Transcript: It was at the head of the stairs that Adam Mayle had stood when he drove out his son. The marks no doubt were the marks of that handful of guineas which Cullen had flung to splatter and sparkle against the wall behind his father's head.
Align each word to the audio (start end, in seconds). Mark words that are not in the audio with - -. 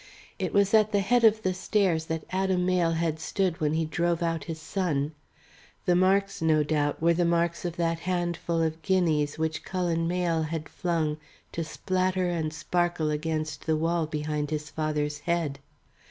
It 0.39 0.51
was 0.51 0.73
at 0.73 0.91
the 0.91 0.99
head 1.01 1.23
of 1.23 1.43
the 1.43 1.53
stairs 1.53 2.05
that 2.05 2.25
Adam 2.31 2.65
Mayle 2.65 2.93
had 2.93 3.19
stood 3.19 3.61
when 3.61 3.73
he 3.75 3.85
drove 3.85 4.23
out 4.23 4.45
his 4.45 4.59
son. 4.59 5.13
The 5.85 5.95
marks 5.95 6.41
no 6.41 6.63
doubt 6.63 6.99
were 6.99 7.13
the 7.13 7.23
marks 7.23 7.65
of 7.65 7.75
that 7.77 7.99
handful 7.99 8.63
of 8.63 8.81
guineas 8.81 9.37
which 9.37 9.63
Cullen 9.63 10.09
had 10.09 10.67
flung 10.69 11.17
to 11.51 11.63
splatter 11.63 12.27
and 12.31 12.51
sparkle 12.51 13.11
against 13.11 13.67
the 13.67 13.77
wall 13.77 14.07
behind 14.07 14.49
his 14.49 14.71
father's 14.71 15.19
head. 15.19 15.59